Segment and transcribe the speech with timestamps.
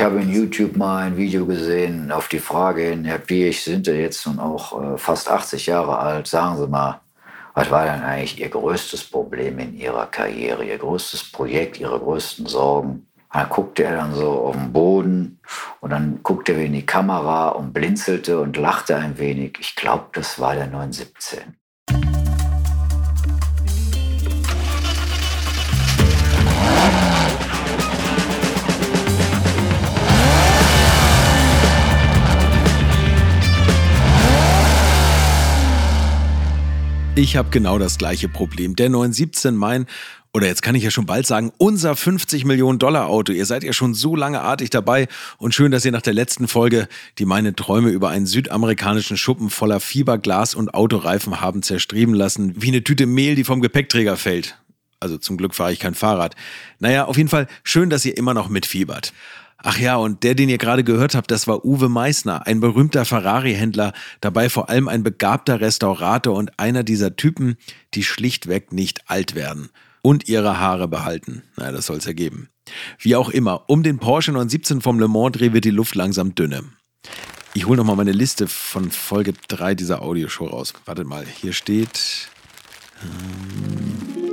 [0.00, 3.84] Ich habe in YouTube mal ein Video gesehen auf die Frage hin, Herr Piech, sind
[3.84, 6.26] Sie jetzt nun auch äh, fast 80 Jahre alt?
[6.26, 7.02] Sagen Sie mal,
[7.52, 12.46] was war denn eigentlich Ihr größtes Problem in Ihrer Karriere, Ihr größtes Projekt, Ihre größten
[12.46, 12.88] Sorgen?
[12.88, 15.38] Und dann guckte er dann so auf den Boden
[15.80, 19.58] und dann guckte er in die Kamera und blinzelte und lachte ein wenig.
[19.60, 21.59] Ich glaube, das war der 917.
[37.20, 38.76] Ich habe genau das gleiche Problem.
[38.76, 39.84] Der 917 mein,
[40.32, 43.30] oder jetzt kann ich ja schon bald sagen, unser 50 Millionen Dollar Auto.
[43.30, 46.48] Ihr seid ja schon so lange artig dabei und schön, dass ihr nach der letzten
[46.48, 52.54] Folge, die meine Träume über einen südamerikanischen Schuppen voller Fiberglas und Autoreifen haben zerstreben lassen,
[52.56, 54.56] wie eine Tüte Mehl, die vom Gepäckträger fällt.
[54.98, 56.36] Also zum Glück fahre ich kein Fahrrad.
[56.78, 59.12] Naja, auf jeden Fall schön, dass ihr immer noch mitfiebert.
[59.62, 63.04] Ach ja, und der, den ihr gerade gehört habt, das war Uwe Meissner, ein berühmter
[63.04, 67.56] Ferrari-Händler, dabei vor allem ein begabter Restaurator und einer dieser Typen,
[67.94, 69.68] die schlichtweg nicht alt werden
[70.02, 71.42] und ihre Haare behalten.
[71.56, 72.48] Na, das soll's ja geben.
[72.98, 76.34] Wie auch immer, um den Porsche 917 vom Le Mans Dreh wird die Luft langsam
[76.34, 76.64] dünne.
[77.52, 80.72] Ich hole nochmal meine Liste von Folge 3 dieser Audioshow raus.
[80.86, 82.28] Wartet mal, hier steht...
[83.00, 84.30] Hm,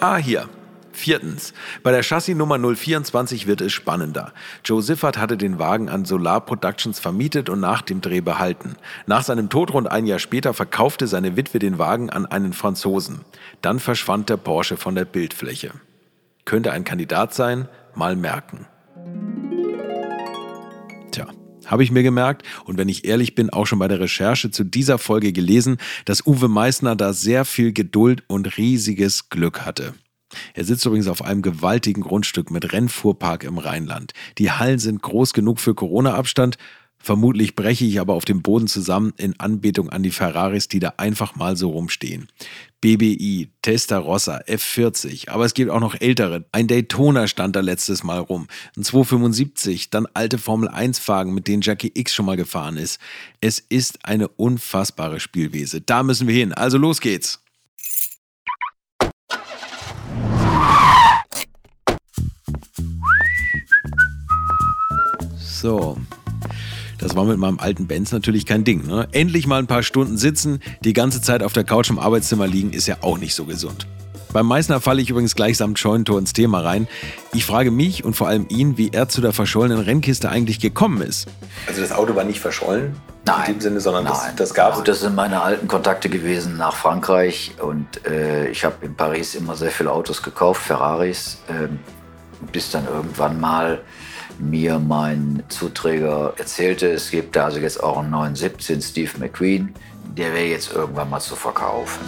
[0.00, 0.48] ah, hier.
[0.94, 1.52] Viertens.
[1.82, 4.32] Bei der Chassis-Nummer 024 wird es spannender.
[4.64, 8.76] Joe Siffert hatte den Wagen an Solar Productions vermietet und nach dem Dreh behalten.
[9.06, 13.20] Nach seinem Tod rund ein Jahr später verkaufte seine Witwe den Wagen an einen Franzosen.
[13.60, 15.72] Dann verschwand der Porsche von der Bildfläche.
[16.44, 17.68] Könnte ein Kandidat sein?
[17.94, 18.66] Mal merken.
[21.10, 21.26] Tja.
[21.66, 24.64] Habe ich mir gemerkt und wenn ich ehrlich bin, auch schon bei der Recherche zu
[24.64, 29.94] dieser Folge gelesen, dass Uwe Meissner da sehr viel Geduld und riesiges Glück hatte.
[30.54, 34.12] Er sitzt übrigens auf einem gewaltigen Grundstück mit Rennfuhrpark im Rheinland.
[34.38, 36.56] Die Hallen sind groß genug für Corona-Abstand.
[37.04, 40.94] Vermutlich breche ich aber auf dem Boden zusammen in Anbetung an die Ferraris, die da
[40.96, 42.28] einfach mal so rumstehen.
[42.80, 46.46] BBI, Testarossa, F40, aber es gibt auch noch ältere.
[46.50, 48.46] Ein Daytona stand da letztes Mal rum.
[48.74, 52.98] Ein 275, dann alte Formel 1-Wagen, mit denen Jackie X schon mal gefahren ist.
[53.42, 55.82] Es ist eine unfassbare Spielwese.
[55.82, 56.54] Da müssen wir hin.
[56.54, 57.43] Also los geht's.
[65.64, 65.96] So.
[66.98, 68.86] Das war mit meinem alten Benz natürlich kein Ding.
[68.86, 69.08] Ne?
[69.12, 72.74] Endlich mal ein paar Stunden sitzen, die ganze Zeit auf der Couch im Arbeitszimmer liegen,
[72.74, 73.86] ist ja auch nicht so gesund.
[74.34, 76.86] Beim Meißner falle ich übrigens gleichsam Scheunentor ins Thema rein.
[77.32, 81.00] Ich frage mich und vor allem ihn, wie er zu der verschollenen Rennkiste eigentlich gekommen
[81.00, 81.28] ist.
[81.66, 82.94] Also das Auto war nicht verschollen?
[83.24, 83.46] Nein.
[83.46, 84.12] In dem Sinne, sondern Nein.
[84.12, 84.84] das, das gab es.
[84.84, 89.56] Das sind meine alten Kontakte gewesen nach Frankreich und äh, ich habe in Paris immer
[89.56, 91.68] sehr viele Autos gekauft, Ferraris, äh,
[92.52, 93.80] bis dann irgendwann mal
[94.40, 99.74] mir mein Zuträger erzählte, es gibt da also jetzt auch einen neuen 17 Steve McQueen,
[100.16, 102.00] der wäre jetzt irgendwann mal zu verkaufen.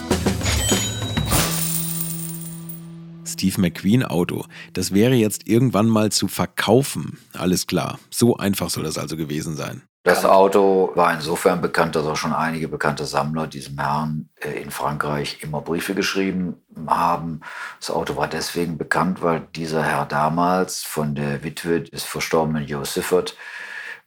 [3.25, 7.19] Steve McQueen Auto, das wäre jetzt irgendwann mal zu verkaufen.
[7.34, 9.82] Alles klar, so einfach soll das also gewesen sein.
[10.06, 14.70] Das Auto war insofern bekannt, dass auch schon einige bekannte Sammler diesem Herrn äh, in
[14.70, 17.40] Frankreich immer Briefe geschrieben haben.
[17.80, 22.84] Das Auto war deswegen bekannt, weil dieser Herr damals von der Witwe des verstorbenen Joe
[22.84, 23.36] Siffert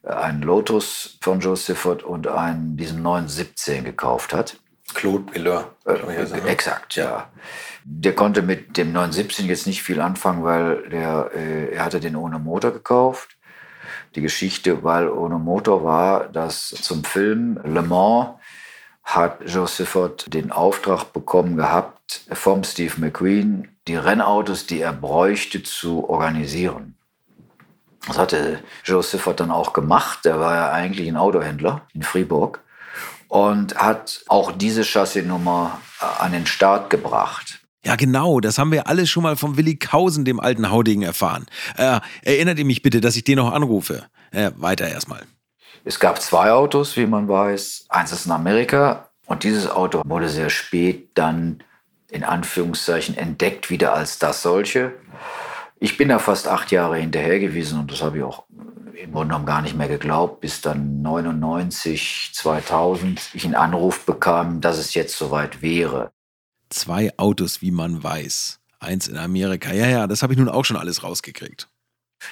[0.02, 4.56] äh, einen Lotus von Joe Siffert und einen, diesen 917 gekauft hat.
[4.94, 5.68] Claude Miller.
[5.84, 7.28] Äh, exakt, ja.
[7.84, 12.16] Der konnte mit dem 917 jetzt nicht viel anfangen, weil der, äh, er hatte den
[12.16, 13.36] ohne Motor gekauft
[14.14, 18.36] die Geschichte, weil ohne Motor war, dass zum Film Le Mans
[19.04, 26.08] hat Josephat den Auftrag bekommen gehabt, vom Steve McQueen die Rennautos, die er bräuchte, zu
[26.08, 26.96] organisieren.
[28.06, 30.24] Das hatte Josephat dann auch gemacht.
[30.26, 32.60] Er war ja eigentlich ein Autohändler in Fribourg
[33.28, 37.59] und hat auch diese Chassisnummer äh, an den Start gebracht.
[37.84, 41.46] Ja, genau, das haben wir alles schon mal vom Willi Kausen, dem alten Haudegen, erfahren.
[41.76, 44.04] Äh, erinnert ihr mich bitte, dass ich den noch anrufe?
[44.32, 45.22] Äh, weiter erstmal.
[45.84, 47.86] Es gab zwei Autos, wie man weiß.
[47.88, 51.62] Eins ist in Amerika und dieses Auto wurde sehr spät dann
[52.10, 54.92] in Anführungszeichen entdeckt wieder als das solche.
[55.78, 58.44] Ich bin da fast acht Jahre hinterher gewesen und das habe ich auch
[59.02, 64.60] im Grunde genommen gar nicht mehr geglaubt, bis dann 99, 2000 ich einen Anruf bekam,
[64.60, 66.12] dass es jetzt soweit wäre.
[66.70, 68.60] Zwei Autos, wie man weiß.
[68.78, 69.72] Eins in Amerika.
[69.72, 71.68] Ja, ja, das habe ich nun auch schon alles rausgekriegt.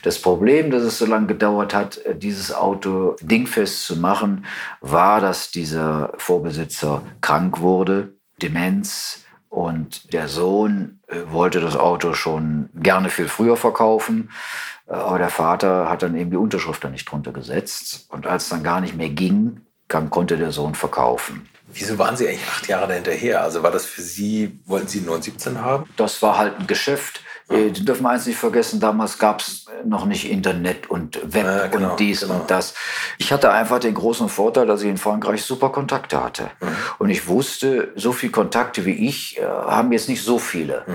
[0.03, 4.45] Das Problem, dass es so lange gedauert hat, äh, dieses Auto dingfest zu machen,
[4.81, 12.69] war, dass dieser Vorbesitzer krank wurde, Demenz, und der Sohn äh, wollte das Auto schon
[12.75, 14.31] gerne viel früher verkaufen.
[14.87, 18.07] Äh, aber der Vater hat dann eben die Unterschrift da nicht drunter gesetzt.
[18.11, 21.49] Und als es dann gar nicht mehr ging, dann konnte der Sohn verkaufen.
[21.73, 23.43] Wieso waren Sie eigentlich acht Jahre dahinterher?
[23.43, 25.85] Also war das für Sie, wollten Sie 917 haben?
[25.97, 27.21] Das war halt ein Geschäft.
[27.51, 31.45] Äh, Die dürfen wir eins nicht vergessen, damals gab es noch nicht Internet und Web
[31.45, 32.35] Ja, genau, und dies genau.
[32.35, 32.75] und das.
[33.19, 36.51] Ich hatte einfach den großen Vorteil, dass ich in Frankreich super Kontakte hatte.
[36.61, 36.69] Mhm.
[36.99, 40.85] Und ich wusste, so viele Kontakte wie ich äh, haben jetzt nicht so viele.
[40.87, 40.95] Mhm.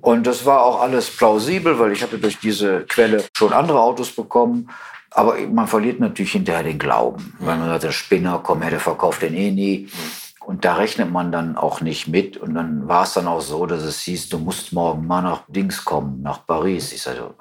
[0.00, 4.10] Und das war auch alles plausibel, weil ich hatte durch diese Quelle schon andere Autos
[4.10, 4.70] bekommen.
[5.10, 7.36] Aber man verliert natürlich hinterher den Glauben.
[7.40, 9.88] Weil man sagt, der Spinner, komm der verkauft den eh nie.
[10.44, 12.36] Und da rechnet man dann auch nicht mit.
[12.36, 15.42] Und dann war es dann auch so, dass es hieß, du musst morgen mal nach
[15.48, 16.92] Dings kommen, nach Paris.
[16.92, 17.34] Ich sage,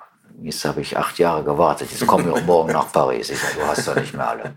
[0.43, 3.29] jetzt habe ich acht Jahre gewartet, jetzt komme ich auch morgen nach Paris.
[3.29, 4.55] Ich sage, du hast doch nicht mehr alle.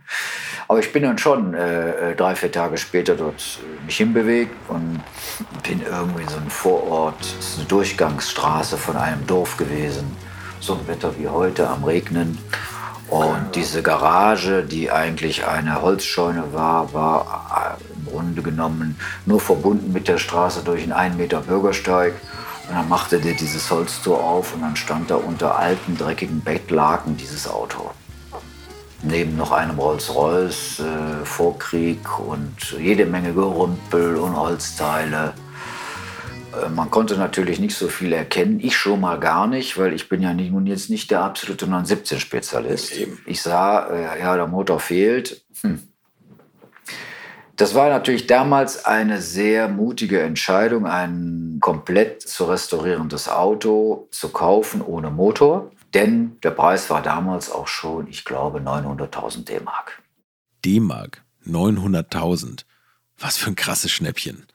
[0.69, 4.55] Aber ich bin dann schon äh, äh, drei, vier Tage später dort äh, mich hinbewegt
[4.69, 5.00] und
[5.62, 10.17] bin irgendwie in so einem Vorort, das ist eine Durchgangsstraße von einem Dorf gewesen.
[10.61, 12.38] So ein Wetter wie heute, am Regnen.
[13.12, 19.93] Und diese Garage, die eigentlich eine Holzscheune war, war äh, im Grunde genommen nur verbunden
[19.93, 22.14] mit der Straße durch einen 1 Meter Bürgersteig.
[22.67, 27.19] Und dann machte der dieses Holztor auf und dann stand da unter alten, dreckigen Bettlaken
[27.19, 27.91] dieses Auto.
[29.03, 35.35] Neben noch einem Rolls-Royce, äh, Vorkrieg und jede Menge Gerümpel und Holzteile.
[36.52, 38.60] Äh, Man konnte natürlich nicht so viel erkennen.
[38.60, 41.66] Ich schon mal gar nicht, weil ich bin ja nie- nun jetzt nicht der absolute
[41.66, 42.93] 917-Spezialist.
[42.96, 43.19] Eben.
[43.26, 45.43] Ich sah, äh, ja, der Motor fehlt.
[45.62, 45.82] Hm.
[47.56, 54.81] Das war natürlich damals eine sehr mutige Entscheidung, ein komplett zu restaurierendes Auto zu kaufen
[54.81, 55.70] ohne Motor.
[55.94, 60.02] Denn der Preis war damals auch schon, ich glaube, 900.000 D-Mark.
[60.64, 62.64] D-Mark 900.000.
[63.19, 64.46] Was für ein krasses Schnäppchen.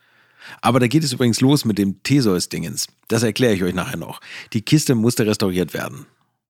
[0.61, 2.87] Aber da geht es übrigens los mit dem Theseus-Dingens.
[3.07, 4.21] Das erkläre ich euch nachher noch.
[4.53, 6.05] Die Kiste musste restauriert werden.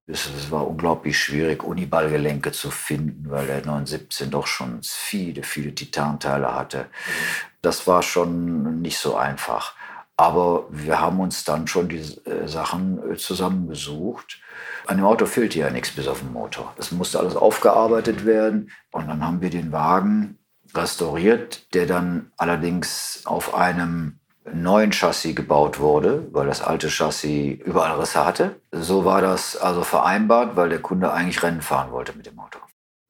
[0.09, 5.75] Es es war unglaublich schwierig, Uniballgelenke zu finden, weil der 917 doch schon viele, viele
[5.75, 6.85] Titanteile hatte.
[7.61, 9.75] Das war schon nicht so einfach.
[10.15, 14.39] Aber wir haben uns dann schon die äh, Sachen äh, zusammengesucht.
[14.87, 16.73] An dem Auto fehlte ja nichts bis auf den Motor.
[16.75, 18.71] Das musste alles aufgearbeitet werden.
[18.91, 20.39] Und dann haben wir den Wagen
[20.73, 24.19] restauriert, der dann allerdings auf einem
[24.53, 28.61] neuen Chassis gebaut wurde, weil das alte Chassis überall Risse hatte.
[28.71, 32.59] So war das also vereinbart, weil der Kunde eigentlich Rennen fahren wollte mit dem Auto.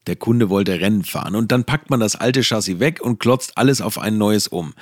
[0.07, 3.57] Der Kunde wollte Rennen fahren und dann packt man das alte Chassis weg und klotzt
[3.57, 4.73] alles auf ein neues um.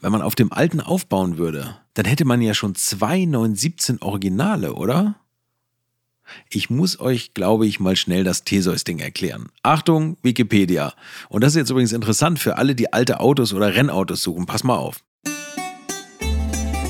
[0.00, 4.74] Wenn man auf dem alten aufbauen würde, dann hätte man ja schon zwei 917 Originale,
[4.74, 5.14] oder?
[6.50, 9.48] Ich muss euch, glaube ich, mal schnell das Theseus-Ding erklären.
[9.62, 10.94] Achtung, Wikipedia.
[11.28, 14.46] Und das ist jetzt übrigens interessant für alle, die alte Autos oder Rennautos suchen.
[14.46, 15.02] Pass mal auf.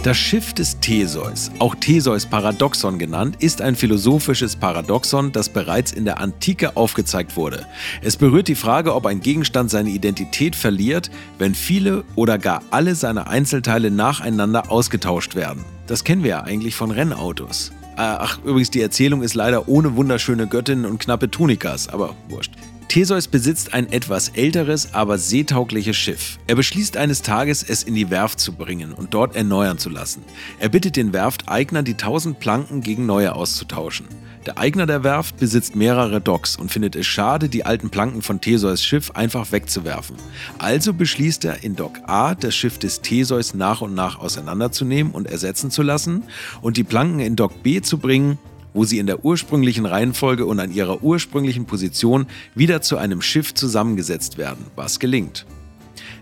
[0.03, 6.19] Das Schiff des Theseus, auch Theseus-Paradoxon genannt, ist ein philosophisches Paradoxon, das bereits in der
[6.19, 7.67] Antike aufgezeigt wurde.
[8.01, 11.09] Es berührt die Frage, ob ein Gegenstand seine Identität verliert,
[11.39, 15.65] wenn viele oder gar alle seine Einzelteile nacheinander ausgetauscht werden.
[15.87, 17.71] Das kennen wir ja eigentlich von Rennautos.
[17.97, 22.53] Äh, Ach, übrigens, die Erzählung ist leider ohne wunderschöne Göttinnen und knappe Tunikas, aber wurscht.
[22.93, 26.39] Theseus besitzt ein etwas älteres, aber seetaugliches Schiff.
[26.47, 30.23] Er beschließt eines Tages, es in die Werft zu bringen und dort erneuern zu lassen.
[30.59, 34.09] Er bittet den Werfteigner, die 1000 Planken gegen neue auszutauschen.
[34.45, 38.43] Der Eigner der Werft besitzt mehrere Docks und findet es schade, die alten Planken von
[38.43, 40.17] Theseus Schiff einfach wegzuwerfen.
[40.59, 45.29] Also beschließt er, in Dock A das Schiff des Theseus nach und nach auseinanderzunehmen und
[45.29, 46.25] ersetzen zu lassen
[46.61, 48.37] und die Planken in Dock B zu bringen,
[48.75, 53.55] wo sie in der ursprünglichen Reihenfolge und an ihrer ursprünglichen Position wieder zu einem Schiff
[53.55, 55.47] zusammengesetzt werden, was gelingt.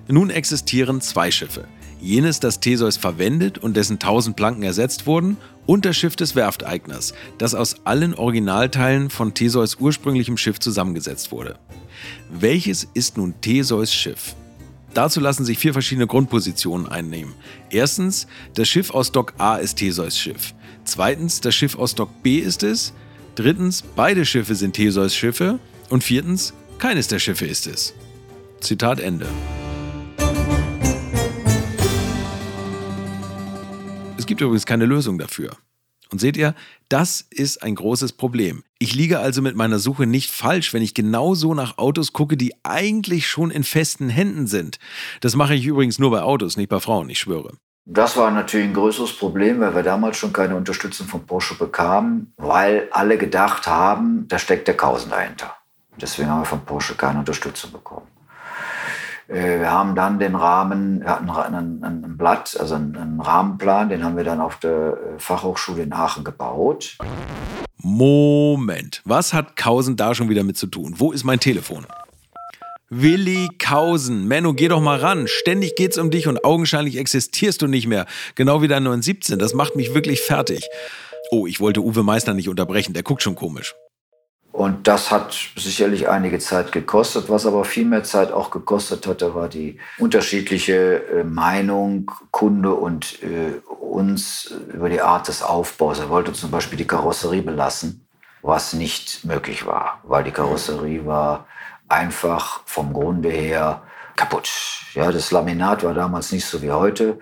[0.09, 1.69] Nun existieren zwei Schiffe.
[2.01, 7.15] Jenes, das Theseus verwendet und dessen 1000 Planken ersetzt wurden, und das Schiff des Werfteigners,
[7.39, 11.59] das aus allen Originalteilen von Theseus ursprünglichem Schiff zusammengesetzt wurde.
[12.29, 14.35] Welches ist nun Theseus Schiff?
[14.95, 17.35] Dazu lassen sich vier verschiedene Grundpositionen einnehmen.
[17.71, 20.55] Erstens, das Schiff aus Dock A ist Theseus Schiff.
[20.91, 22.93] Zweitens, das Schiff aus Dock B ist es.
[23.37, 25.61] Drittens, beide Schiffe sind Theseus Schiffe.
[25.89, 27.95] Und viertens, keines der Schiffe ist es.
[28.59, 29.29] Zitat Ende.
[34.19, 35.57] Es gibt übrigens keine Lösung dafür.
[36.11, 36.57] Und seht ihr,
[36.89, 38.65] das ist ein großes Problem.
[38.81, 42.53] Ich liege also mit meiner Suche nicht falsch, wenn ich genauso nach Autos gucke, die
[42.65, 44.81] eigentlich schon in festen Händen sind.
[45.21, 47.53] Das mache ich übrigens nur bei Autos, nicht bei Frauen, ich schwöre.
[47.87, 52.33] Das war natürlich ein größeres Problem, weil wir damals schon keine Unterstützung von Porsche bekamen,
[52.37, 55.55] weil alle gedacht haben, da steckt der Kausen dahinter.
[56.01, 58.07] Deswegen haben wir von Porsche keine Unterstützung bekommen.
[59.29, 64.05] Äh, wir haben dann den Rahmen, wir hatten ein, ein Blatt, also einen, Rahmenplan, den
[64.05, 66.99] haben wir dann auf der äh, Fachhochschule in Aachen gebaut.
[67.77, 70.95] Moment, was hat Kausen da schon wieder mit zu tun?
[70.99, 71.87] Wo ist mein Telefon?
[72.93, 75.29] Willi Kausen, Menno, geh doch mal ran.
[75.29, 78.05] Ständig geht's um dich und augenscheinlich existierst du nicht mehr.
[78.35, 79.39] Genau wie dein 917.
[79.39, 80.69] Das macht mich wirklich fertig.
[81.31, 82.93] Oh, ich wollte Uwe Meister nicht unterbrechen.
[82.93, 83.77] Der guckt schon komisch.
[84.51, 87.29] Und das hat sicherlich einige Zeit gekostet.
[87.29, 93.23] Was aber viel mehr Zeit auch gekostet hatte, war die unterschiedliche äh, Meinung Kunde und
[93.23, 96.01] äh, uns über die Art des Aufbaus.
[96.01, 98.05] Er wollte zum Beispiel die Karosserie belassen,
[98.43, 101.47] was nicht möglich war, weil die Karosserie war
[101.91, 103.83] einfach vom Grunde her
[104.17, 104.51] kaputt.
[104.95, 107.19] Ja, das Laminat war damals nicht so wie heute.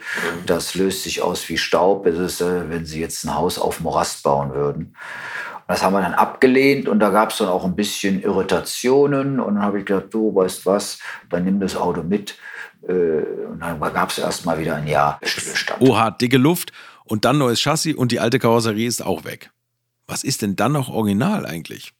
[0.46, 2.06] Das löst sich aus wie Staub.
[2.06, 4.96] Es ist, äh, wenn Sie jetzt ein Haus auf Morast bauen würden.
[5.68, 9.38] Das haben wir dann abgelehnt und da gab es dann auch ein bisschen Irritationen.
[9.38, 10.98] Und dann habe ich gedacht, du weißt was,
[11.28, 12.36] dann nimm das Auto mit.
[12.88, 15.80] Äh, und dann gab es erst mal wieder ein Jahr Stillstand.
[15.80, 16.72] Oha, dicke Luft
[17.04, 19.50] und dann neues Chassis und die alte Karosserie ist auch weg.
[20.06, 21.92] Was ist denn dann noch original eigentlich?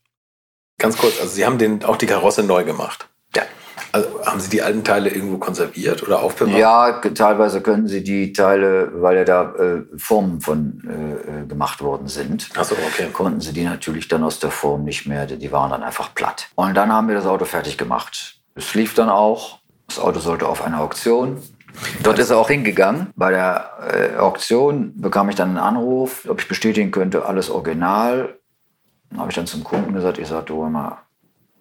[0.79, 3.09] Ganz kurz, also Sie haben den, auch die Karosse neu gemacht.
[3.35, 3.43] Ja.
[3.91, 6.57] Also haben Sie die alten Teile irgendwo konserviert oder aufbewahrt?
[6.57, 12.07] Ja, teilweise können Sie die Teile, weil ja da äh, Formen von äh, gemacht worden
[12.07, 13.09] sind, Ach so, okay.
[13.13, 16.49] konnten Sie die natürlich dann aus der Form nicht mehr, die waren dann einfach platt.
[16.55, 18.41] Und dann haben wir das Auto fertig gemacht.
[18.55, 19.59] Es lief dann auch.
[19.89, 21.39] Das Auto sollte auf eine Auktion.
[22.03, 23.09] Dort ist er auch hingegangen.
[23.17, 28.39] Bei der äh, Auktion bekam ich dann einen Anruf, ob ich bestätigen könnte, alles original.
[29.11, 30.99] Dann habe ich dann zum Kunden gesagt, ich sagte, du hör mal,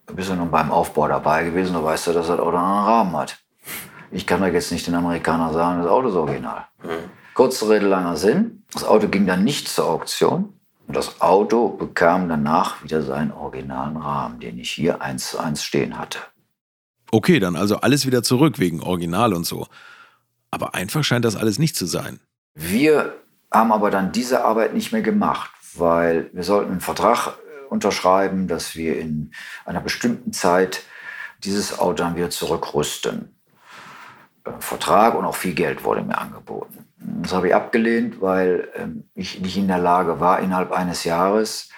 [0.05, 2.65] du bist ja nun beim Aufbau dabei gewesen, du weißt ja, dass das Auto einen
[2.65, 3.39] anderen Rahmen hat.
[4.11, 6.65] Ich kann doch jetzt nicht den Amerikanern sagen, das Auto ist original.
[7.33, 8.63] Kurze Rede, langer Sinn.
[8.73, 10.53] Das Auto ging dann nicht zur Auktion.
[10.87, 15.63] Und das Auto bekam danach wieder seinen originalen Rahmen, den ich hier eins zu eins
[15.63, 16.19] stehen hatte.
[17.11, 19.67] Okay, dann also alles wieder zurück wegen Original und so.
[20.49, 22.19] Aber einfach scheint das alles nicht zu sein.
[22.55, 23.13] Wir
[23.51, 28.47] haben aber dann diese Arbeit nicht mehr gemacht, weil wir sollten einen Vertrag äh, unterschreiben,
[28.47, 29.31] dass wir in
[29.65, 30.83] einer bestimmten Zeit
[31.43, 33.35] dieses Auto dann wieder zurückrüsten.
[34.45, 36.85] Äh, Vertrag und auch viel Geld wurde mir angeboten.
[36.99, 41.69] Das habe ich abgelehnt, weil ähm, ich nicht in der Lage war, innerhalb eines Jahres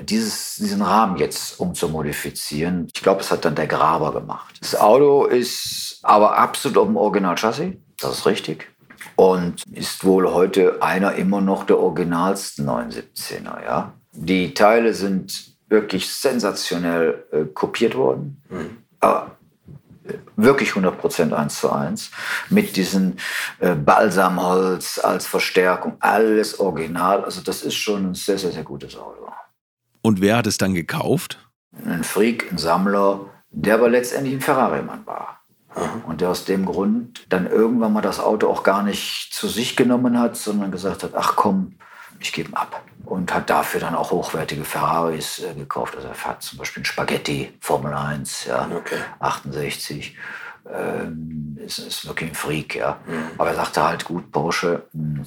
[0.00, 2.88] dieses, diesen Rahmen jetzt umzumodifizieren.
[2.92, 4.56] Ich glaube, es hat dann der Graber gemacht.
[4.60, 7.74] Das Auto ist aber absolut auf dem Original-Chassis.
[8.00, 8.73] Das ist richtig.
[9.16, 13.64] Und ist wohl heute einer immer noch der originalsten 917er.
[13.64, 13.92] Ja?
[14.12, 18.42] Die Teile sind wirklich sensationell äh, kopiert worden.
[19.00, 19.36] Aber
[20.04, 22.10] äh, wirklich 100% eins zu eins.
[22.50, 23.16] Mit diesem
[23.60, 25.96] äh, Balsamholz als Verstärkung.
[26.00, 27.24] Alles original.
[27.24, 29.24] Also das ist schon ein sehr, sehr, sehr gutes Auto.
[30.04, 31.38] Und wer hat es dann gekauft?
[31.82, 35.40] Ein Freak, ein Sammler, der aber letztendlich ein Ferrari-Mann war.
[36.06, 39.76] Und der aus dem Grund dann irgendwann mal das Auto auch gar nicht zu sich
[39.76, 41.74] genommen hat, sondern gesagt hat, ach komm,
[42.20, 42.82] ich gebe ab.
[43.04, 45.96] Und hat dafür dann auch hochwertige Ferraris äh, gekauft.
[45.96, 48.96] Also er hat zum Beispiel ein Spaghetti Formel 1, ja, Okay.
[49.18, 50.16] 68.
[50.72, 52.98] Ähm, ist, ist wirklich ein Freak, ja.
[53.36, 55.26] Aber er sagte halt, gut, Porsche, hm,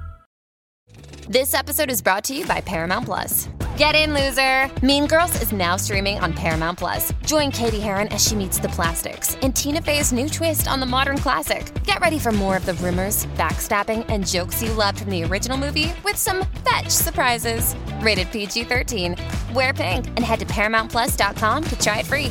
[1.31, 3.47] This episode is brought to you by Paramount Plus.
[3.77, 4.69] Get in, loser!
[4.85, 7.13] Mean Girls is now streaming on Paramount Plus.
[7.25, 10.85] Join Katie Heron as she meets the plastics in Tina Fey's new twist on the
[10.85, 11.71] modern classic.
[11.85, 15.57] Get ready for more of the rumors, backstabbing, and jokes you loved from the original
[15.57, 17.77] movie with some fetch surprises.
[18.01, 19.15] Rated PG 13.
[19.53, 22.29] Wear pink and head to ParamountPlus.com to try it free.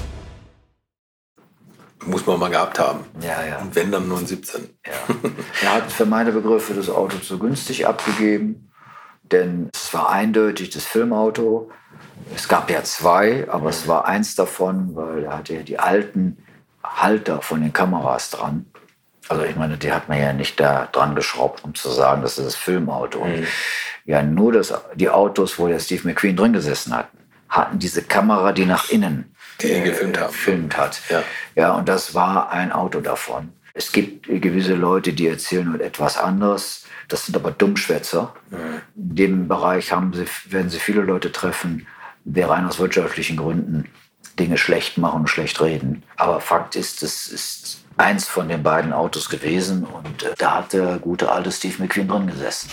[2.05, 3.07] Muss man mal gehabt haben.
[3.23, 3.61] ja, ja.
[3.61, 4.69] Und wenn dann nur ein 17.
[4.87, 4.93] Ja.
[5.63, 8.70] Er hat für meine Begriffe das Auto zu günstig abgegeben,
[9.33, 11.71] denn es war eindeutig das Filmauto.
[12.35, 16.39] Es gab ja zwei, aber es war eins davon, weil er hatte ja die alten
[16.85, 18.67] Halter von den Kameras dran.
[19.29, 22.39] Also ich meine, die hat man ja nicht da dran geschraubt, um zu sagen, das
[22.39, 23.21] ist das Filmauto.
[23.21, 23.47] Und
[24.05, 27.09] ja, nur das, die Autos, wo der Steve McQueen drin gesessen hat,
[27.49, 30.33] hatten diese Kamera, die nach innen Die ihn gefilmt haben.
[30.33, 31.01] gefilmt hat.
[31.11, 31.23] Ja.
[31.55, 33.53] ja, und das war ein Auto davon.
[33.73, 36.85] Es gibt gewisse Leute, die erzählen halt etwas anderes.
[37.11, 38.33] Das sind aber Dummschwätzer.
[38.95, 41.87] In dem Bereich haben sie, werden sie viele Leute treffen,
[42.25, 43.89] die rein aus wirtschaftlichen Gründen
[44.39, 46.05] Dinge schlecht machen und schlecht reden.
[46.17, 50.73] Aber Fakt ist, es ist eins von den beiden Autos gewesen und äh, da hat
[50.73, 52.71] der gute alte Steve McQueen drin gesessen.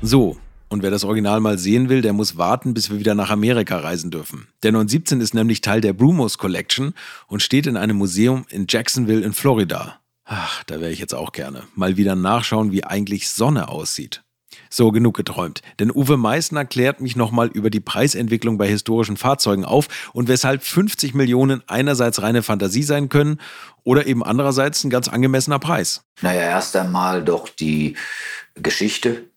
[0.00, 3.30] So, und wer das Original mal sehen will, der muss warten, bis wir wieder nach
[3.30, 4.48] Amerika reisen dürfen.
[4.62, 6.94] Der 917 ist nämlich Teil der Brumos Collection
[7.26, 10.00] und steht in einem Museum in Jacksonville in Florida.
[10.24, 11.62] Ach, da wäre ich jetzt auch gerne.
[11.74, 14.22] Mal wieder nachschauen, wie eigentlich Sonne aussieht.
[14.70, 15.62] So, genug geträumt.
[15.78, 20.62] Denn Uwe Meissner klärt mich nochmal über die Preisentwicklung bei historischen Fahrzeugen auf und weshalb
[20.62, 23.40] 50 Millionen einerseits reine Fantasie sein können
[23.84, 26.02] oder eben andererseits ein ganz angemessener Preis.
[26.20, 27.96] Naja, erst einmal doch die
[28.54, 29.30] Geschichte,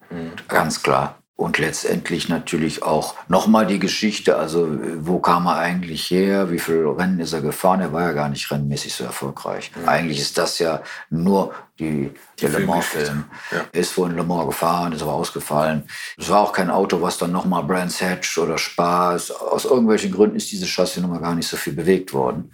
[0.49, 1.20] ganz klar.
[1.41, 6.59] Und letztendlich natürlich auch nochmal die Geschichte, also äh, wo kam er eigentlich her, wie
[6.59, 9.71] viele Rennen ist er gefahren, er war ja gar nicht rennmäßig so erfolgreich.
[9.87, 13.23] Eigentlich ist das ja nur die, der Le Mans-Film.
[13.49, 15.89] Er ist wohl in Le Mans gefahren, ist aber ausgefallen.
[16.15, 20.35] Es war auch kein Auto, was dann nochmal Brands Hatch oder Spaß, aus irgendwelchen Gründen
[20.35, 22.51] ist diese Chassisnummer gar nicht so viel bewegt worden.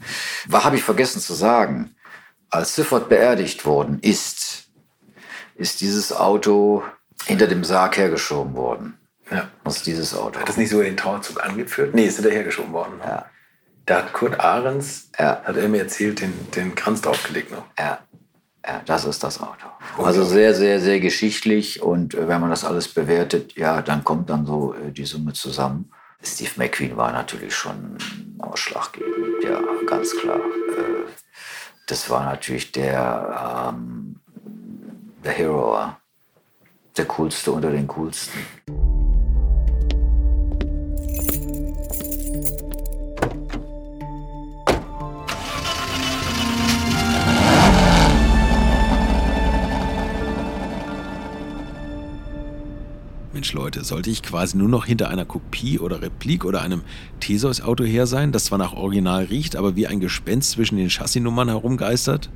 [0.47, 1.93] Was habe ich vergessen zu sagen?
[2.49, 4.69] Als Siffert beerdigt worden ist,
[5.55, 6.83] ist dieses Auto
[7.27, 8.97] hinter dem Sarg hergeschoben worden.
[9.29, 9.49] Ja.
[9.65, 10.39] Ist dieses Auto.
[10.39, 11.93] Hat das nicht sogar den Trauerzug angeführt?
[11.93, 12.93] Nee, ist hinterhergeschoben worden.
[13.03, 13.25] Ja.
[13.85, 15.41] Da hat Kurt Ahrens, Ja.
[15.43, 17.65] hat er mir erzählt, den, den Kranz draufgelegt noch.
[17.77, 17.99] Ja,
[18.65, 19.67] ja, das ist das Auto.
[19.97, 24.29] Also sehr, sehr, sehr geschichtlich und äh, wenn man das alles bewertet, ja, dann kommt
[24.29, 25.91] dann so äh, die Summe zusammen.
[26.23, 27.97] Steve McQueen war natürlich schon
[28.39, 30.37] ausschlaggebend, ja, ganz klar.
[30.37, 31.09] Äh,
[31.87, 34.19] Das war natürlich der, ähm,
[35.23, 35.93] der Hero,
[36.97, 38.39] der coolste unter den coolsten.
[53.33, 56.81] Mensch Leute, sollte ich quasi nur noch hinter einer Kopie oder Replik oder einem
[57.19, 61.49] Theseus-Auto her sein, das zwar nach Original riecht, aber wie ein Gespenst zwischen den Chassisnummern
[61.49, 62.31] herumgeistert?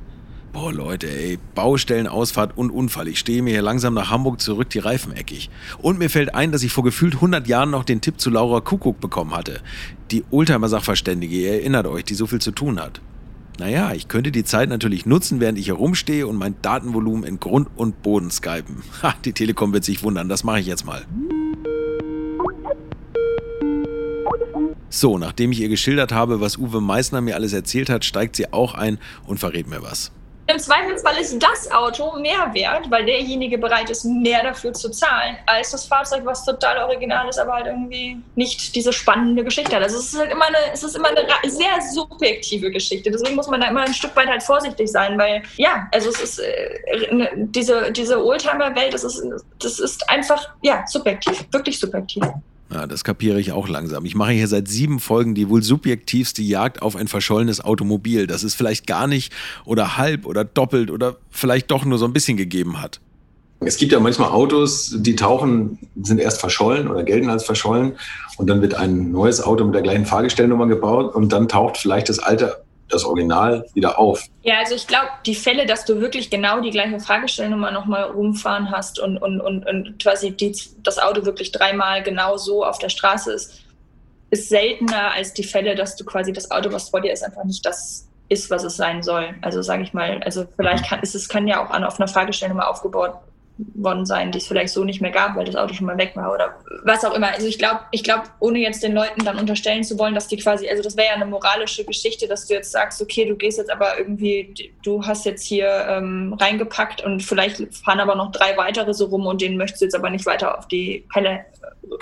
[0.52, 3.08] Boah Leute, ey, Baustellenausfahrt und Unfall.
[3.08, 5.48] Ich stehe mir hier langsam nach Hamburg zurück, die Reifen eckig.
[5.78, 8.60] Und mir fällt ein, dass ich vor gefühlt 100 Jahren noch den Tipp zu Laura
[8.60, 9.62] Kuckuck bekommen hatte.
[10.10, 13.00] Die Oldtimer-Sachverständige, ihr erinnert euch, die so viel zu tun hat.
[13.58, 17.40] Naja, ich könnte die Zeit natürlich nutzen, während ich hier rumstehe und mein Datenvolumen in
[17.40, 18.82] Grund und Boden skypen.
[19.02, 21.06] Ha, die Telekom wird sich wundern, das mache ich jetzt mal.
[24.90, 28.52] So, nachdem ich ihr geschildert habe, was Uwe Meissner mir alles erzählt hat, steigt sie
[28.52, 30.12] auch ein und verrät mir was.
[30.52, 35.38] Im Zweifelsfall ist das Auto mehr wert, weil derjenige bereit ist, mehr dafür zu zahlen,
[35.46, 39.82] als das Fahrzeug, was total original ist, aber halt irgendwie nicht diese spannende Geschichte hat.
[39.82, 43.10] Also es ist halt immer eine, es ist immer eine sehr subjektive Geschichte.
[43.10, 46.20] Deswegen muss man da immer ein Stück weit halt vorsichtig sein, weil ja, also es
[46.20, 49.24] ist äh, ne, diese, diese Oldtimer-Welt, das ist,
[49.58, 52.24] das ist einfach ja subjektiv, wirklich subjektiv.
[52.72, 54.06] Ja, das kapiere ich auch langsam.
[54.06, 58.44] Ich mache hier seit sieben Folgen die wohl subjektivste Jagd auf ein verschollenes Automobil, das
[58.44, 59.32] es vielleicht gar nicht
[59.66, 63.00] oder halb oder doppelt oder vielleicht doch nur so ein bisschen gegeben hat.
[63.60, 67.92] Es gibt ja manchmal Autos, die tauchen, sind erst verschollen oder gelten als verschollen
[68.38, 72.08] und dann wird ein neues Auto mit der gleichen Fahrgestellnummer gebaut und dann taucht vielleicht
[72.08, 74.24] das alte, das Original wieder auf.
[74.42, 78.70] Ja, also ich glaube, die Fälle, dass du wirklich genau die gleiche Fragestellnummer nochmal rumfahren
[78.70, 82.88] hast und, und, und, und quasi die, das Auto wirklich dreimal genau so auf der
[82.88, 83.62] Straße ist,
[84.30, 87.44] ist seltener als die Fälle, dass du quasi das Auto, was vor dir ist, einfach
[87.44, 89.34] nicht das ist, was es sein soll.
[89.42, 92.08] Also sage ich mal, also vielleicht kann ist es kann ja auch an, auf einer
[92.08, 93.14] Fragestellnummer aufgebaut
[93.58, 96.12] worden sein, die es vielleicht so nicht mehr gab, weil das Auto schon mal weg
[96.14, 97.28] war oder was auch immer.
[97.28, 100.36] Also ich glaube, ich glaube, ohne jetzt den Leuten dann unterstellen zu wollen, dass die
[100.36, 103.58] quasi, also das wäre ja eine moralische Geschichte, dass du jetzt sagst, okay, du gehst
[103.58, 108.56] jetzt aber irgendwie, du hast jetzt hier ähm, reingepackt und vielleicht fahren aber noch drei
[108.56, 111.44] weitere so rum und denen möchtest du jetzt aber nicht weiter auf die Pelle,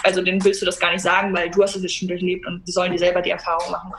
[0.05, 2.47] also denen willst du das gar nicht sagen, weil du hast es jetzt schon durchlebt
[2.47, 3.93] und die sollen die selber die Erfahrung machen.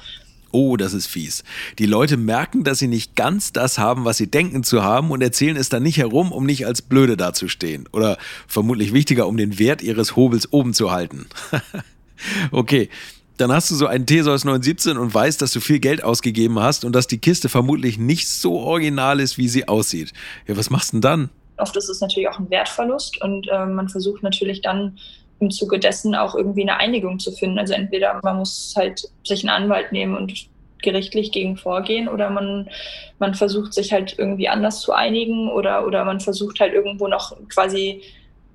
[0.51, 1.43] Oh, das ist fies.
[1.79, 5.21] Die Leute merken, dass sie nicht ganz das haben, was sie denken zu haben und
[5.21, 7.87] erzählen es dann nicht herum, um nicht als blöde dazustehen.
[7.91, 11.27] Oder vermutlich wichtiger, um den Wert ihres Hobels oben zu halten.
[12.51, 12.89] okay.
[13.37, 16.85] Dann hast du so einen Theseus 917 und weißt, dass du viel Geld ausgegeben hast
[16.85, 20.13] und dass die Kiste vermutlich nicht so original ist, wie sie aussieht.
[20.47, 21.29] Ja, was machst du denn dann?
[21.57, 24.97] Oft ist es natürlich auch ein Wertverlust und äh, man versucht natürlich dann
[25.41, 27.59] im Zuge dessen auch irgendwie eine Einigung zu finden.
[27.59, 30.33] Also entweder man muss halt sich einen Anwalt nehmen und
[30.81, 32.69] gerichtlich gegen vorgehen oder man,
[33.19, 37.35] man versucht sich halt irgendwie anders zu einigen oder, oder man versucht halt irgendwo noch
[37.49, 38.01] quasi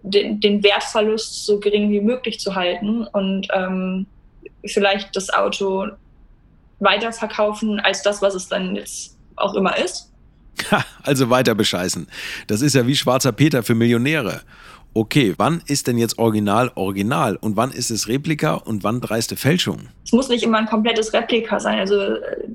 [0.03, 4.07] den, den Wertverlust so gering wie möglich zu halten und ähm,
[4.65, 5.87] vielleicht das Auto
[6.79, 10.13] weiterverkaufen als das, was es dann jetzt auch immer ist.
[11.03, 12.07] also weiter bescheißen.
[12.47, 14.43] Das ist ja wie schwarzer Peter für Millionäre.
[14.97, 17.37] Okay, wann ist denn jetzt Original Original?
[17.37, 18.55] Und wann ist es Replika?
[18.55, 19.89] Und wann dreiste Fälschung?
[20.03, 21.99] Es muss nicht immer ein komplettes Replika sein, also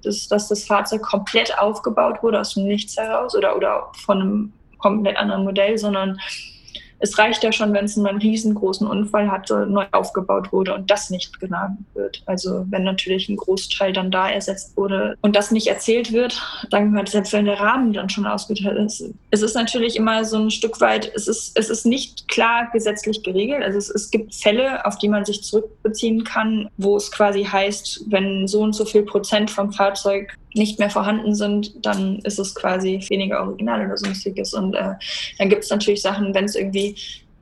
[0.02, 4.54] das, dass das Fahrzeug komplett aufgebaut wurde aus dem Nichts heraus oder, oder von einem
[4.80, 6.20] komplett anderen Modell, sondern
[7.02, 11.10] es reicht ja schon, wenn es einen riesengroßen Unfall hatte, neu aufgebaut wurde und das
[11.10, 12.22] nicht genannt wird.
[12.28, 16.94] Also wenn natürlich ein Großteil dann da ersetzt wurde und das nicht erzählt wird, sagen
[16.94, 19.04] wir selbst wenn der Rahmen dann schon ausgeteilt ist.
[19.32, 23.24] Es ist natürlich immer so ein Stück weit, es ist, es ist nicht klar gesetzlich
[23.24, 23.64] geregelt.
[23.64, 28.06] Also es, es gibt Fälle, auf die man sich zurückbeziehen kann, wo es quasi heißt,
[28.08, 32.56] wenn so und so viel Prozent vom Fahrzeug nicht mehr vorhanden sind, dann ist es
[32.56, 34.54] quasi weniger original oder sonstiges.
[34.54, 34.94] Und äh,
[35.38, 36.96] dann gibt es natürlich Sachen, wenn es irgendwie,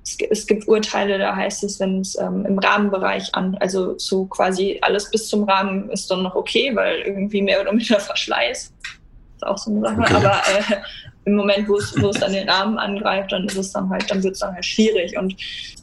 [0.04, 4.26] es, es, gibt Urteile, da heißt es, wenn es ähm, im Rahmenbereich an, also so
[4.26, 8.74] quasi alles bis zum Rahmen ist dann noch okay, weil irgendwie mehr oder minder Verschleiß
[9.36, 10.02] ist auch so eine Sache.
[10.02, 10.14] Okay.
[10.14, 10.76] Aber äh,
[11.30, 14.10] im Moment, wo es, wo es dann den Rahmen angreift, dann ist es dann halt,
[14.10, 15.18] dann wird es dann halt schwierig.
[15.18, 15.36] Und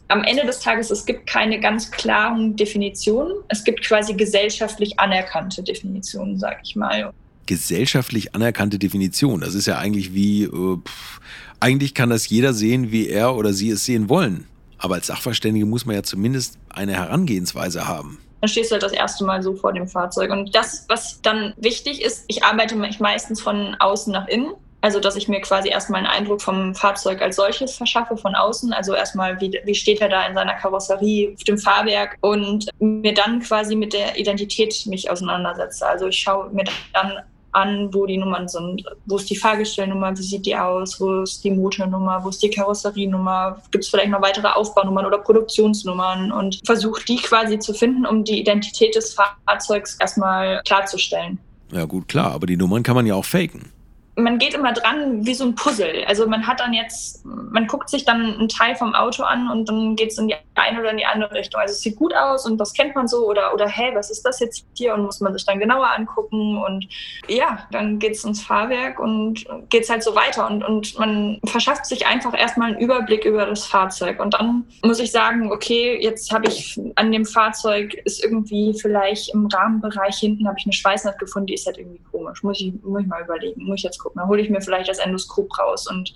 [0.09, 3.33] am Ende des Tages, es gibt keine ganz klaren Definitionen.
[3.49, 7.13] Es gibt quasi gesellschaftlich anerkannte Definitionen, sag ich mal.
[7.47, 9.41] Gesellschaftlich anerkannte Definition.
[9.41, 11.21] Das ist ja eigentlich wie, äh, pff,
[11.61, 14.47] eigentlich kann das jeder sehen, wie er oder sie es sehen wollen.
[14.79, 18.93] Aber als Sachverständige muss man ja zumindest eine Herangehensweise haben dann stehst du halt das
[18.93, 20.31] erste Mal so vor dem Fahrzeug.
[20.31, 24.53] Und das, was dann wichtig ist, ich arbeite meistens von außen nach innen.
[24.87, 28.73] Also, dass ich mir quasi erstmal einen Eindruck vom Fahrzeug als solches verschaffe von außen.
[28.73, 33.13] Also erstmal, wie, wie steht er da in seiner Karosserie auf dem Fahrwerk und mir
[33.13, 35.85] dann quasi mit der Identität mich auseinandersetze.
[35.85, 37.15] Also ich schaue mir dann
[37.51, 38.85] an, wo die Nummern sind.
[39.07, 42.51] Wo ist die Fahrgestellnummer, wie sieht die aus, wo ist die Motornummer, wo ist die
[42.51, 48.07] Karosserienummer, gibt es vielleicht noch weitere Aufbaunummern oder Produktionsnummern und versucht die quasi zu finden,
[48.07, 51.41] um die Identität des Fahrzeugs erstmal klarzustellen.
[51.73, 53.73] Ja gut, klar, aber die Nummern kann man ja auch faken
[54.17, 56.05] man geht immer dran wie so ein Puzzle.
[56.07, 59.69] Also man hat dann jetzt, man guckt sich dann einen Teil vom Auto an und
[59.69, 61.61] dann geht es in die eine oder in die andere Richtung.
[61.61, 64.23] Also es sieht gut aus und das kennt man so oder, oder hey, was ist
[64.23, 64.95] das jetzt hier?
[64.95, 66.87] Und muss man sich dann genauer angucken und
[67.29, 71.41] ja, dann geht es ins Fahrwerk und geht es halt so weiter und, und man
[71.45, 75.99] verschafft sich einfach erstmal einen Überblick über das Fahrzeug und dann muss ich sagen, okay,
[76.01, 80.73] jetzt habe ich an dem Fahrzeug ist irgendwie vielleicht im Rahmenbereich hinten habe ich eine
[80.73, 82.43] Schweißnaht gefunden, die ist halt irgendwie komisch.
[82.43, 84.21] Muss ich, muss ich mal überlegen, muss ich jetzt gucken.
[84.21, 85.87] Dann hole ich mir vielleicht das Endoskop raus.
[85.89, 86.13] Und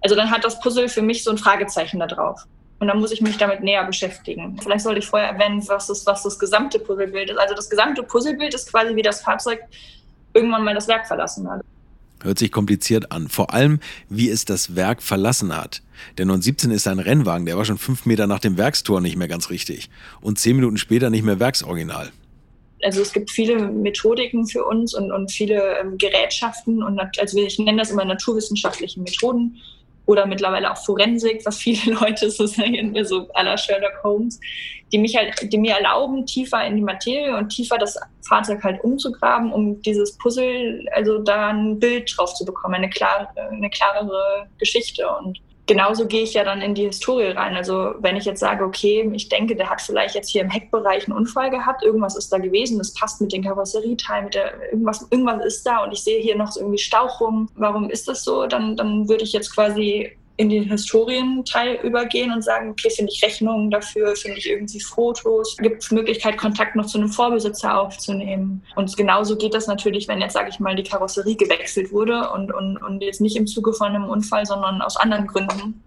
[0.00, 2.46] also dann hat das Puzzle für mich so ein Fragezeichen da drauf.
[2.80, 4.56] Und dann muss ich mich damit näher beschäftigen.
[4.62, 7.38] Vielleicht sollte ich vorher erwähnen, was das, was das gesamte Puzzlebild ist.
[7.38, 9.60] Also das gesamte Puzzlebild ist quasi wie das Fahrzeug
[10.32, 11.62] irgendwann mal das Werk verlassen hat.
[12.22, 13.28] Hört sich kompliziert an.
[13.28, 15.82] Vor allem, wie es das Werk verlassen hat.
[16.18, 19.28] Der 917 ist ein Rennwagen, der war schon fünf Meter nach dem Werkstor nicht mehr
[19.28, 19.88] ganz richtig.
[20.20, 22.12] Und zehn Minuten später nicht mehr Werksoriginal
[22.84, 27.58] also es gibt viele Methodiken für uns und, und viele ähm, Gerätschaften und also ich
[27.58, 29.56] nenne das immer naturwissenschaftliche Methoden
[30.08, 34.40] oder mittlerweile auch Forensik, was viele Leute so sehen, so aller Sherlock Holmes,
[34.90, 38.82] die mich halt, die mir erlauben, tiefer in die Materie und tiefer das Fahrzeug halt
[38.82, 44.48] umzugraben, um dieses Puzzle, also da ein Bild drauf zu bekommen, eine, klar, eine klarere
[44.58, 47.54] Geschichte und genauso gehe ich ja dann in die Historie rein.
[47.54, 51.06] Also wenn ich jetzt sage, okay, ich denke, der hat vielleicht jetzt hier im Heckbereich
[51.06, 55.06] einen Unfall gehabt, irgendwas ist da gewesen, das passt mit den Karosserieteilen, mit der, irgendwas,
[55.10, 57.48] irgendwas ist da und ich sehe hier noch so irgendwie Stauchung.
[57.54, 58.46] Warum ist das so?
[58.46, 63.22] Dann, dann würde ich jetzt quasi in den Historienteil übergehen und sagen, okay, finde ich
[63.24, 68.62] Rechnungen dafür, finde ich irgendwie Fotos, gibt es Möglichkeit, Kontakt noch zu einem Vorbesitzer aufzunehmen.
[68.76, 72.54] Und genauso geht das natürlich, wenn jetzt, sage ich mal, die Karosserie gewechselt wurde und,
[72.54, 75.82] und, und jetzt nicht im Zuge von einem Unfall, sondern aus anderen Gründen,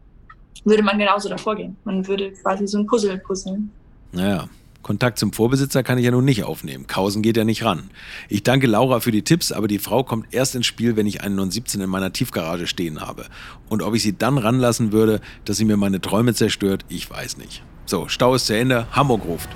[0.65, 1.77] würde man genauso davor gehen.
[1.85, 3.71] Man würde quasi so ein Puzzle puzzeln.
[4.11, 4.49] Naja,
[4.81, 6.87] Kontakt zum Vorbesitzer kann ich ja nun nicht aufnehmen.
[6.87, 7.89] Kausen geht ja nicht ran.
[8.29, 11.21] Ich danke Laura für die Tipps, aber die Frau kommt erst ins Spiel, wenn ich
[11.21, 13.25] einen 917 in meiner Tiefgarage stehen habe.
[13.69, 17.37] Und ob ich sie dann ranlassen würde, dass sie mir meine Träume zerstört, ich weiß
[17.37, 17.63] nicht.
[17.85, 18.87] So, Stau ist zu Ende.
[18.91, 19.49] Hamburg ruft.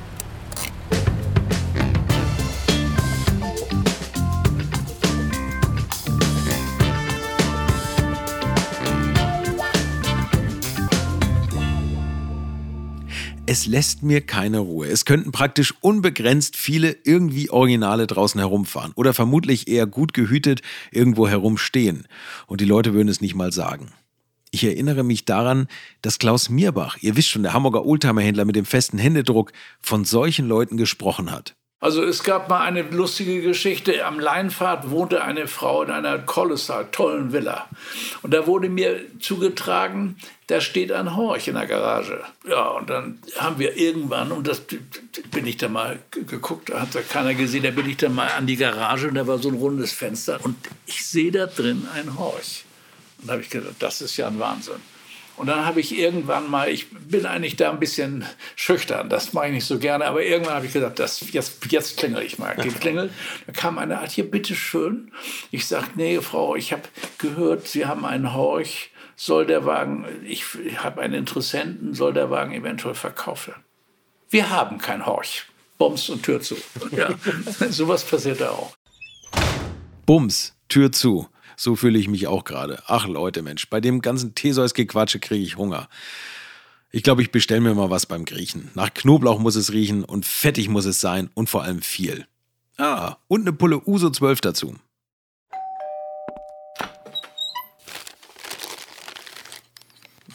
[13.48, 14.88] Es lässt mir keine Ruhe.
[14.88, 21.28] Es könnten praktisch unbegrenzt viele irgendwie Originale draußen herumfahren oder vermutlich eher gut gehütet irgendwo
[21.28, 22.08] herumstehen.
[22.48, 23.92] Und die Leute würden es nicht mal sagen.
[24.52, 25.68] Ich erinnere mich daran,
[26.02, 30.48] dass Klaus Mierbach, ihr wisst schon, der Hamburger Oldtimerhändler mit dem festen Händedruck, von solchen
[30.48, 31.56] Leuten gesprochen hat.
[31.86, 34.08] Also es gab mal eine lustige Geschichte.
[34.08, 37.68] Am Leinfahrt wohnte eine Frau in einer kolossal tollen Villa.
[38.24, 40.18] Und da wurde mir zugetragen,
[40.48, 42.24] da steht ein Horch in der Garage.
[42.50, 44.64] Ja, und dann haben wir irgendwann, und das
[45.30, 48.30] bin ich da mal geguckt, da hat da keiner gesehen, da bin ich dann mal
[48.30, 50.56] an die Garage und da war so ein rundes Fenster und
[50.88, 52.66] ich sehe da drin ein Horch.
[53.20, 54.82] Und da habe ich gedacht, das ist ja ein Wahnsinn.
[55.38, 59.48] Und dann habe ich irgendwann mal, ich bin eigentlich da ein bisschen schüchtern, das mache
[59.48, 62.56] ich nicht so gerne, aber irgendwann habe ich gesagt, das, jetzt, jetzt klingel ich mal.
[62.56, 63.12] Geklingelt.
[63.46, 65.12] Da kam eine Art, hier, bitteschön.
[65.52, 66.84] Ich sagte, nee, Frau, ich habe
[67.18, 68.92] gehört, Sie haben einen Horch.
[69.18, 70.44] Soll der Wagen, ich
[70.78, 73.64] habe einen Interessenten, soll der Wagen eventuell verkauft werden?
[74.30, 75.46] Wir haben kein Horch.
[75.78, 76.58] Bums und Tür zu.
[76.92, 77.10] Ja,
[77.70, 78.74] sowas passiert da auch.
[80.06, 81.30] Bums, Tür zu.
[81.58, 82.82] So fühle ich mich auch gerade.
[82.88, 85.90] Ach Leute, Mensch, bei dem ganzen Theseus-Gequatsche kriege ich Hunger.
[86.92, 88.72] Ich glaube, ich bestelle mir mal was beim Griechen.
[88.74, 92.28] Nach Knoblauch muss es riechen und fettig muss es sein und vor allem viel.
[92.78, 94.76] Ah, und eine Pulle Uso 12 dazu.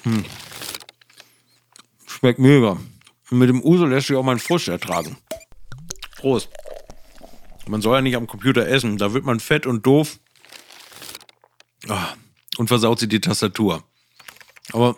[0.03, 0.25] Hm.
[2.07, 2.79] Schmeckt mega.
[3.31, 5.17] Mit dem Uso lässt sich auch mein Frust ertragen.
[6.17, 6.51] Prost.
[7.67, 10.19] Man soll ja nicht am Computer essen, da wird man fett und doof
[12.59, 13.85] und versaut sie die Tastatur.
[14.72, 14.96] Aber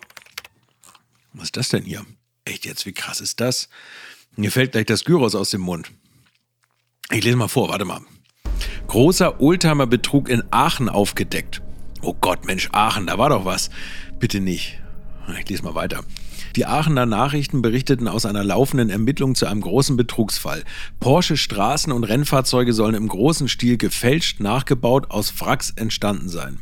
[1.33, 2.05] was ist das denn hier?
[2.45, 3.69] Echt jetzt, wie krass ist das?
[4.35, 5.91] Mir fällt gleich das Gyros aus dem Mund.
[7.11, 8.01] Ich lese mal vor, warte mal.
[8.87, 11.61] Großer Oldtimer-Betrug in Aachen aufgedeckt.
[12.01, 13.69] Oh Gott, Mensch, Aachen, da war doch was.
[14.19, 14.79] Bitte nicht.
[15.39, 16.03] Ich lese mal weiter.
[16.55, 20.63] Die Aachener Nachrichten berichteten aus einer laufenden Ermittlung zu einem großen Betrugsfall.
[20.99, 26.59] Porsche Straßen- und Rennfahrzeuge sollen im großen Stil gefälscht, nachgebaut, aus Wracks entstanden sein.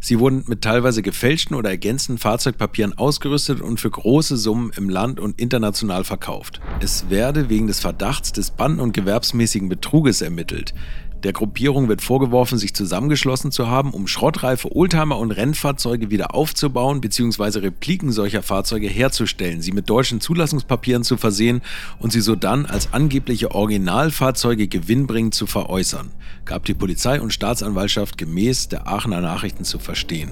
[0.00, 5.20] Sie wurden mit teilweise gefälschten oder ergänzten Fahrzeugpapieren ausgerüstet und für große Summen im Land
[5.20, 6.60] und international verkauft.
[6.80, 10.74] Es werde wegen des Verdachts des banden- und gewerbsmäßigen Betruges ermittelt.
[11.22, 17.00] Der Gruppierung wird vorgeworfen, sich zusammengeschlossen zu haben, um schrottreife Oldtimer und Rennfahrzeuge wieder aufzubauen
[17.00, 17.60] bzw.
[17.60, 21.62] Repliken solcher Fahrzeuge herzustellen, sie mit deutschen Zulassungspapieren zu versehen
[22.00, 26.10] und sie sodann als angebliche Originalfahrzeuge gewinnbringend zu veräußern,
[26.44, 30.30] gab die Polizei und Staatsanwaltschaft gemäß der Aachener Nachrichten zu verstehen.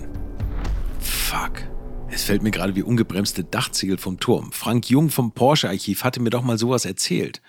[0.98, 1.62] Fuck.
[2.12, 4.50] Es fällt mir gerade wie ungebremste Dachziegel vom Turm.
[4.50, 7.40] Frank Jung vom Porsche-Archiv hatte mir doch mal sowas erzählt.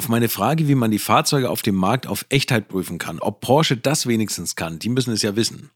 [0.00, 3.42] Auf meine Frage, wie man die Fahrzeuge auf dem Markt auf Echtheit prüfen kann, ob
[3.42, 5.68] Porsche das wenigstens kann, die müssen es ja wissen.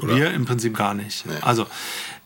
[0.00, 0.14] Oder?
[0.14, 1.24] Wir im Prinzip gar nicht.
[1.24, 1.32] Nee.
[1.40, 1.66] Also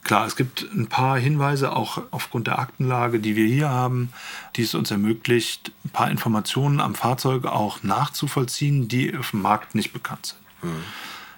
[0.02, 4.12] klar, es gibt ein paar Hinweise, auch aufgrund der Aktenlage, die wir hier haben,
[4.56, 9.76] die es uns ermöglicht, ein paar Informationen am Fahrzeug auch nachzuvollziehen, die auf dem Markt
[9.76, 10.72] nicht bekannt sind.
[10.72, 10.82] Hm.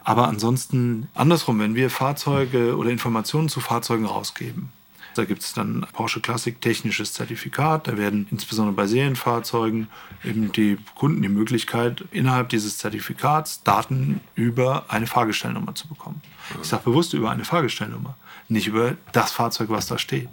[0.04, 4.72] Aber ansonsten andersrum, wenn wir Fahrzeuge oder Informationen zu Fahrzeugen rausgeben,
[5.14, 7.88] da gibt es dann Porsche Classic technisches Zertifikat.
[7.88, 9.88] Da werden insbesondere bei Serienfahrzeugen
[10.24, 16.20] eben die Kunden die Möglichkeit, innerhalb dieses Zertifikats Daten über eine Fahrgestellnummer zu bekommen.
[16.60, 18.16] Ich sage bewusst über eine Fahrgestellnummer,
[18.48, 20.28] nicht über das Fahrzeug, was da steht.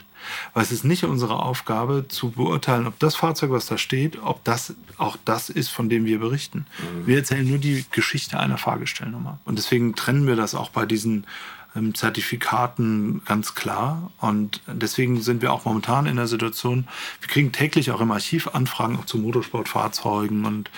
[0.54, 4.44] Weil es ist nicht unsere Aufgabe zu beurteilen, ob das Fahrzeug, was da steht, ob
[4.44, 6.66] das auch das ist, von dem wir berichten.
[7.06, 9.40] Wir erzählen nur die Geschichte einer Fahrgestellnummer.
[9.46, 11.26] Und deswegen trennen wir das auch bei diesen
[11.94, 14.12] Zertifikaten ganz klar.
[14.20, 16.88] Und deswegen sind wir auch momentan in der Situation,
[17.22, 20.70] wir kriegen täglich auch im Archiv Anfragen auch zu Motorsportfahrzeugen und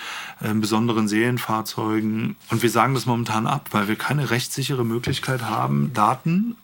[0.41, 2.35] äh, besonderen Serienfahrzeugen.
[2.49, 6.55] Und wir sagen das momentan ab, weil wir keine rechtssichere Möglichkeit haben, Daten,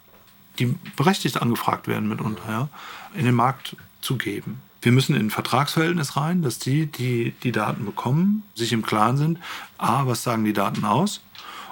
[0.59, 2.69] die berechtigt angefragt werden mitunter, ja,
[3.15, 4.61] in den Markt zu geben.
[4.81, 9.17] Wir müssen in ein Vertragsverhältnis rein, dass die, die die Daten bekommen, sich im Klaren
[9.17, 9.39] sind,
[9.77, 11.21] a, was sagen die Daten aus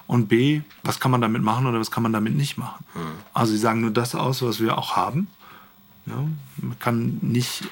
[0.08, 2.86] und B, was kann man damit machen oder was kann man damit nicht machen.
[2.94, 3.00] Mhm.
[3.34, 5.28] Also sie sagen nur das aus, was wir auch haben.
[6.06, 6.24] Ja,
[6.58, 7.63] man kann nicht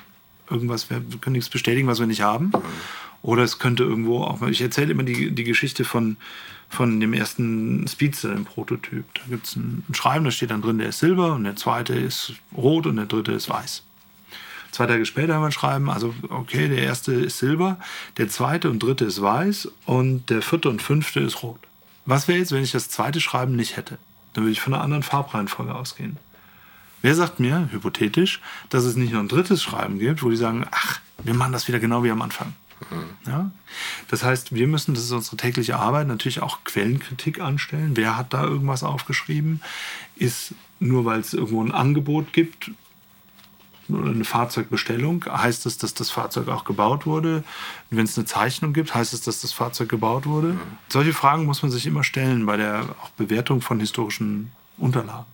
[0.50, 2.46] irgendwas, wir können nichts bestätigen, was wir nicht haben.
[2.46, 2.62] Mhm.
[3.22, 6.18] Oder es könnte irgendwo auch, ich erzähle immer die, die Geschichte von,
[6.70, 9.06] von dem ersten Speedster, dem Prototyp.
[9.14, 11.56] Da gibt es ein, ein Schreiben, da steht dann drin, der ist silber und der
[11.56, 13.84] zweite ist rot und der dritte ist weiß.
[14.72, 17.78] Zwei Tage später haben wir ein Schreiben, also okay, der erste ist silber,
[18.18, 21.60] der zweite und dritte ist weiß und der vierte und fünfte ist rot.
[22.06, 23.98] Was wäre jetzt, wenn ich das zweite Schreiben nicht hätte?
[24.34, 26.18] Dann würde ich von einer anderen Farbreihenfolge ausgehen.
[27.02, 30.66] Wer sagt mir, hypothetisch, dass es nicht noch ein drittes Schreiben gibt, wo die sagen,
[30.72, 32.54] ach, wir machen das wieder genau wie am Anfang.
[32.90, 33.30] Mhm.
[33.32, 33.52] Ja?
[34.10, 37.96] Das heißt, wir müssen, das ist unsere tägliche Arbeit, natürlich auch Quellenkritik anstellen.
[37.96, 39.62] Wer hat da irgendwas aufgeschrieben?
[40.16, 42.72] Ist nur, weil es irgendwo ein Angebot gibt,
[43.90, 47.44] eine Fahrzeugbestellung, heißt es, dass das Fahrzeug auch gebaut wurde?
[47.90, 50.50] Wenn es eine Zeichnung gibt, heißt es, dass das Fahrzeug gebaut wurde?
[50.50, 50.60] Mhm.
[50.90, 52.86] Solche Fragen muss man sich immer stellen bei der
[53.18, 55.26] Bewertung von historischen Unterlagen.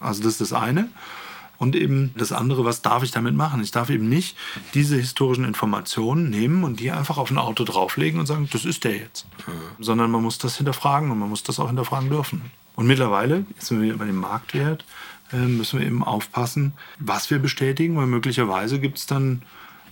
[0.00, 0.88] Also das ist das eine.
[1.58, 3.60] Und eben das andere, was darf ich damit machen?
[3.62, 4.36] Ich darf eben nicht
[4.74, 8.84] diese historischen Informationen nehmen und die einfach auf ein Auto drauflegen und sagen, das ist
[8.84, 9.26] der jetzt.
[9.46, 9.82] Mhm.
[9.84, 12.42] Sondern man muss das hinterfragen und man muss das auch hinterfragen dürfen.
[12.76, 14.84] Und mittlerweile, jetzt sind wir bei dem Marktwert,
[15.32, 19.42] müssen wir eben aufpassen, was wir bestätigen, weil möglicherweise gibt es dann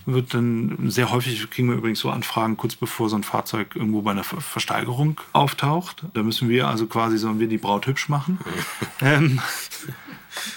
[0.07, 4.01] wird dann sehr häufig kriegen wir übrigens so Anfragen kurz bevor so ein Fahrzeug irgendwo
[4.01, 6.05] bei einer Versteigerung auftaucht.
[6.13, 8.39] Da müssen wir also quasi sollen wir die Braut hübsch machen.
[9.01, 9.41] ähm,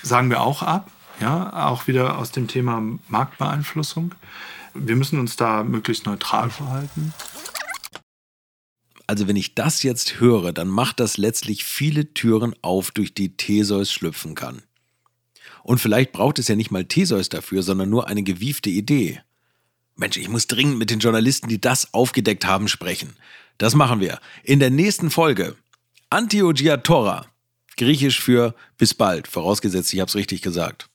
[0.02, 0.90] sagen wir auch ab.
[1.20, 4.14] Ja, auch wieder aus dem Thema Marktbeeinflussung.
[4.74, 7.12] Wir müssen uns da möglichst neutral verhalten.
[9.08, 13.36] Also wenn ich das jetzt höre, dann macht das letztlich viele Türen auf, durch die
[13.36, 14.62] Theseus schlüpfen kann.
[15.62, 19.20] Und vielleicht braucht es ja nicht mal Theseus dafür, sondern nur eine gewiefte Idee.
[19.96, 23.16] Mensch, ich muss dringend mit den Journalisten, die das aufgedeckt haben, sprechen.
[23.58, 25.56] Das machen wir in der nächsten Folge.
[26.08, 27.26] Antiogiatora,
[27.76, 30.88] griechisch für bis bald, vorausgesetzt, ich habe es richtig gesagt.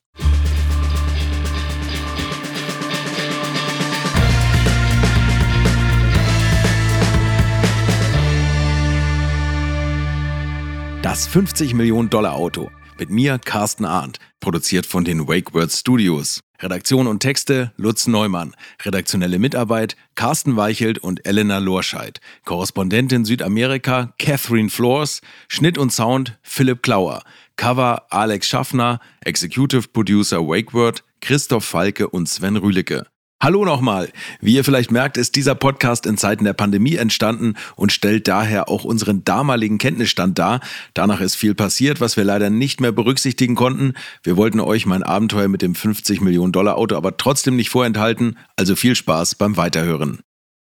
[11.04, 12.71] Das 50 Millionen Dollar Auto.
[12.97, 14.19] Mit mir, Carsten Arndt.
[14.39, 16.41] Produziert von den Wake Words Studios.
[16.62, 18.55] Redaktion und Texte Lutz Neumann.
[18.84, 22.21] Redaktionelle Mitarbeit Carsten Weichelt und Elena Lorscheid.
[22.45, 25.19] Korrespondentin Südamerika Catherine Flores.
[25.49, 27.23] Schnitt und Sound Philipp Klauer.
[27.58, 29.01] Cover Alex Schaffner.
[29.25, 33.08] Executive Producer Wakeword Christoph Falke und Sven Rühlicke.
[33.45, 34.12] Hallo nochmal.
[34.41, 38.69] Wie ihr vielleicht merkt, ist dieser Podcast in Zeiten der Pandemie entstanden und stellt daher
[38.69, 40.62] auch unseren damaligen Kenntnisstand dar.
[40.95, 43.93] Danach ist viel passiert, was wir leider nicht mehr berücksichtigen konnten.
[44.23, 48.39] Wir wollten euch mein Abenteuer mit dem 50 Millionen Dollar Auto aber trotzdem nicht vorenthalten.
[48.55, 50.24] Also viel Spaß beim Weiterhören.